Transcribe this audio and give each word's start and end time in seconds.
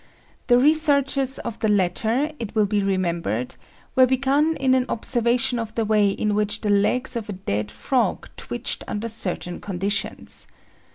The 0.47 0.57
researches 0.57 1.37
of 1.37 1.59
the 1.59 1.67
latter, 1.67 2.31
it 2.39 2.55
will 2.55 2.65
be 2.65 2.81
remembered, 2.81 3.53
were 3.95 4.07
begun 4.07 4.55
in 4.59 4.73
an 4.73 4.87
observation 4.89 5.59
of 5.59 5.75
the 5.75 5.85
way 5.85 6.09
in 6.09 6.33
which 6.33 6.61
the 6.61 6.71
legs 6.71 7.15
of 7.15 7.29
a 7.29 7.33
dead 7.33 7.69
frog 7.69 8.27
twitched 8.35 8.83
under 8.87 9.07
certain 9.07 9.59
conditions. 9.61 10.47